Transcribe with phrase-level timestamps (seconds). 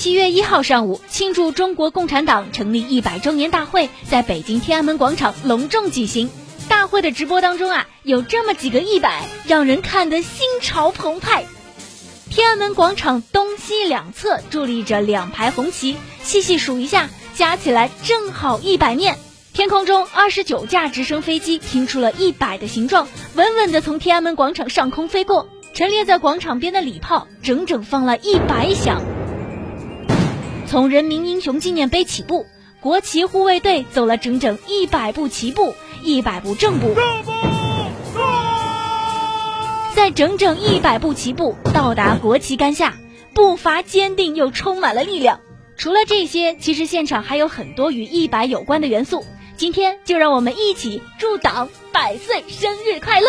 [0.00, 6.30] 七月一号上午，庆祝中国共产党成立一百周年大会在北京天安门广场隆重举行。
[6.70, 11.44] 大会的直播当中啊，有这么几个一百，让人看得心潮澎湃。
[12.30, 19.18] 天安门广场东西两侧伫立着两排红旗，细细数一下，加起来正好一百面。
[19.52, 25.50] 天空中二十九架直升飞机拼出了一百的形状，稳稳地从天安门广场上空飞过。
[25.74, 29.02] 陈列在广场边的礼炮整整放了一百响。
[30.70, 32.46] 从人民英雄纪念碑起步，
[32.80, 36.94] 国旗护卫队走了整整一百步齐步，一百步正步。
[39.96, 42.96] 在整整一百步齐步到达国旗杆下，
[43.34, 45.40] 步伐坚定又充满了力量。
[45.76, 49.24] 除了这些，其实现场还有很多与一百有关的元素。
[49.56, 53.28] 今天就让我们一起祝党百岁生日快乐！